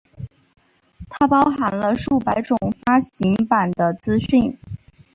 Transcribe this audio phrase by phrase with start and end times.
[1.11, 4.57] 它包含了数百种发行版的资讯。